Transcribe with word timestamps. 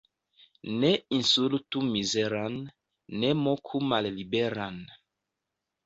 Ne 0.83 0.89
insultu 1.17 1.83
mizeran, 1.91 2.57
ne 3.21 3.33
moku 3.45 3.87
malliberan. 3.93 4.85